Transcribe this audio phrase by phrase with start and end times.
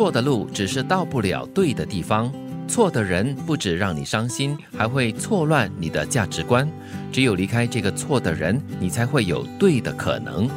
[0.00, 2.32] 错的路只是到不了对的地方。
[2.66, 6.66] 错的人不止让你伤心，还会错乱你的价值观。
[7.12, 10.48] 只有离开这个错的人，你才会有对的可能。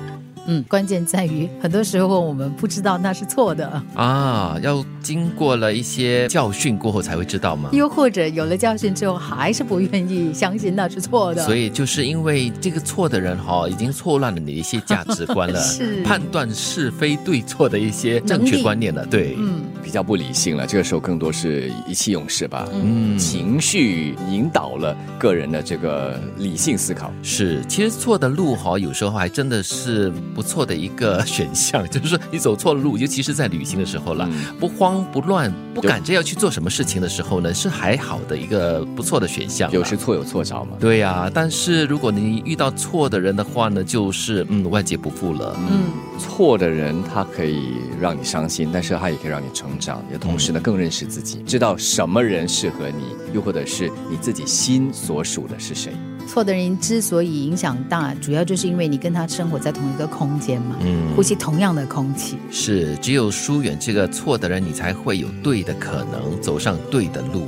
[0.46, 3.82] 嗯，关键在于很多时候我们不知道那是错的。
[3.96, 7.70] 啊，要经过了一些教训过后才会知道吗？
[7.72, 11.44] 又或者有了教训之后还是不愿意相信那是错的？
[11.46, 16.02] 所以就是因为这个错的人哈，已经错乱了你的一些价值观了， 是。
[16.04, 20.66] 判断是非对错的一些正确观念了，对，嗯，比较不理性了。
[20.66, 27.14] 这个时候更多是意气用事吧，嗯，情绪引导了个人的这个理性思考。
[27.22, 30.12] 是，其实错的路哈，有时候还真的是。
[30.34, 34.28] 不错的一个选项，就是说你走错了路，尤其是在旅行的时候了，
[34.60, 39.72] 不慌不乱，不赶着要去做什么事情的时候呢，是还好的一个不错的选项。
[39.72, 40.78] 有时错有错着嘛。
[40.80, 45.56] 对呀，但是如果你遇到错的人的话呢，就是嗯，万劫不复了。
[45.70, 55.92] 嗯，错的人他可以让你伤心，但是他也可以让你成长，也同时呢更认识自己，知道什么人适合你，又或者是你自己心所属的是谁。
[56.26, 62.38] 错的人之所以影响大，主要就是因为你跟他生活在同一个空间嘛，嗯，呼吸同样的空气。
[62.50, 67.48] 是，只有疏远这个错的人，你才会有对的可能，走上对的路。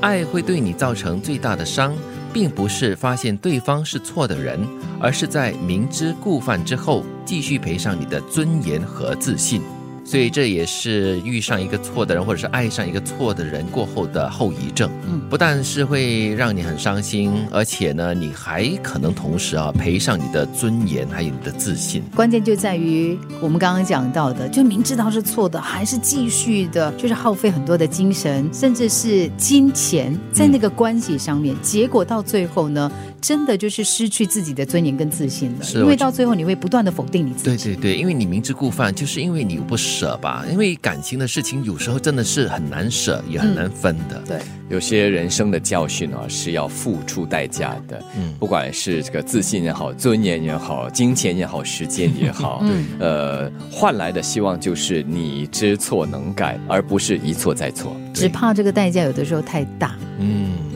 [0.00, 1.92] 爱会对你造成最大的伤，
[2.32, 4.58] 并不是发现对方是错的人，
[5.00, 9.62] 而是在明知故犯之后，继续赔上你的尊严和自信。
[10.04, 14.90] 所以这也是遇上一个错的人，或者是爱上一个错的人过后的后遗症。
[15.08, 22.02] 嗯，不但是会让你很伤心，而且呢，你还可能同时啊赔上你的尊严，还有你的自信。
[22.14, 31.54] 关键就在于我们刚刚讲到的，就明知道是错的，还是继续的，就是耗费很多的精神，甚至是金钱在那个关系上面。
[31.62, 32.90] 结果到最后呢？
[33.22, 37.68] 真的就是失去自己的尊严跟自信了，因为到最后你会不断的否定你自己。
[37.68, 40.44] 对对对，因为你明知故犯，就是因为你不舍吧？
[40.50, 44.20] 因为感情的事情有时候真的是很难舍，也很难分的。
[44.26, 48.02] 对，有些人生的教训啊是要付出代价的。
[48.16, 57.96] 嗯，不管是这个自信也好，尊严也好，金钱也好，时间也好， 嗯，呃，换来的希望就是你知错能改，而不是一错再错。
[58.12, 59.96] 只怕这个代价有的时候太大。
[60.18, 60.71] 嗯。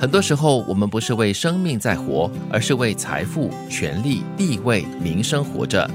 [0.00, 5.88] 很多时候，我们不是为生命在活，而是为财富、权力、地位、名声活着。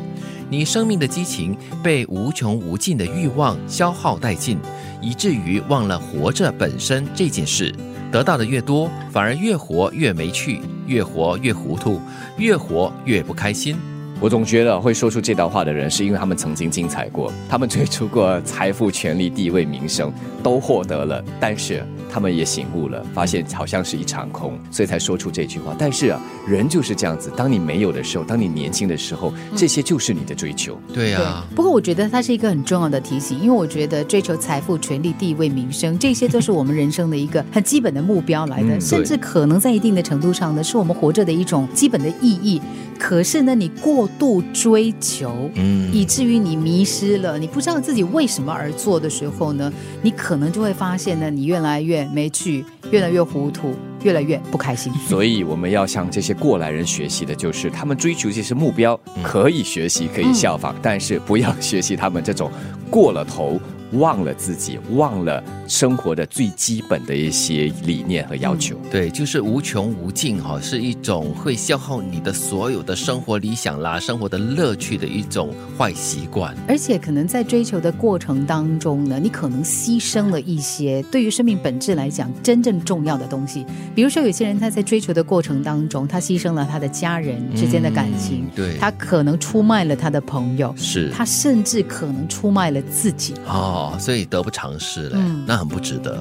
[0.47, 4.59] 你生命的激情被无穷无尽的欲望消耗殆尽，
[5.01, 7.73] 以至于忘了活着本身这件事。
[8.11, 11.99] 得到的越多，反而越活越没趣，越活越糊涂，
[12.37, 13.75] 越活越不开心。
[14.19, 20.11] 我总觉得会说出这段话的人，是因为他们曾经精彩过，他们追逐过财富、权力、地位、名声，
[20.41, 21.83] 都获得了，但是。
[22.07, 25.75] 他们也醒悟了，发现好像是一场空，所以才说出这句话。
[25.77, 30.79] 但是啊，人就是这样子，当你没有的时候，当你年轻的时候，这些就是你的追求。
[30.93, 31.45] 对啊。
[31.53, 42.61] 不过我觉得它是一个很重要的提醒，因为我觉得追求财富、权力、地位、名声，这些都是我们人生的一个很基本的目标来的，甚至可能在一定的程度上呢，是我们活着的一种基本的意义。
[42.97, 49.71] 可是呢，你过度追求，嗯，以至于你迷失了，你不知道自己为什么而做的时候呢，
[50.01, 54.91] 你可能就会发现呢，你越来越没趣，越来越糊涂，越来越不开心。
[55.07, 62.51] 所以我们要向这些过来人学习的，就是他们追求这些目标，可以学习，可以效仿，但是不要学习他们这种
[62.89, 63.59] 过了头。
[63.93, 68.75] 忘了自己，忘了生活的最基本的一些理念和要求。
[68.91, 76.55] 对，就是无穷无尽哈，是一种会消耗你的所有的生活理想啦、生活的乐趣的一种坏习惯。
[76.67, 83.65] 而且可能在追求的过程当中呢，你可能牺牲了一些对于生命本质来讲真正重要的东西。
[83.93, 93.33] 比如说，有些人他在追求的过程当中，他牺牲了他的家人之间的感情，对他可能出卖了他的朋友，是他甚至可能出卖了自己。
[93.47, 93.73] 哦。
[93.99, 96.17] 所以得不偿失嘞，那很不值得。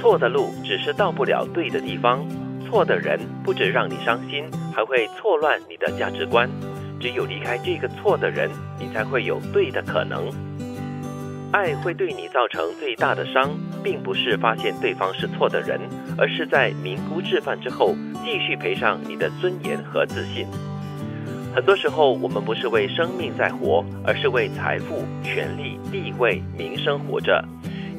[0.00, 2.26] 错的路只是到不了对的地方，
[2.66, 4.44] 错的人不止让你伤心，
[4.74, 6.48] 还会错乱你的价值观。
[7.00, 10.30] 只有离开这个错的人，你才会有对的可能。
[11.52, 13.50] 爱会对你造成最大的伤，
[13.82, 15.78] 并不是发现对方是错的人，
[16.16, 20.46] 而是在明估置犯之后，继续赔上你的尊严和自信。
[21.54, 27.44] 很多时候，我们不是为生命在活，而是为财富、权力、地位、名声活着。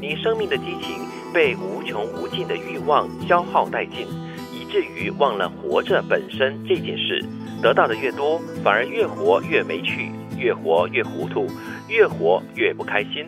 [0.01, 4.07] 你生命的激情被无穷无尽的欲望消耗殆尽，
[4.51, 7.23] 以至于忘了活着本身这件事。
[7.61, 11.47] 得到的越多，反而越活越没趣，越活越糊涂，
[11.87, 13.23] 越活越不开心。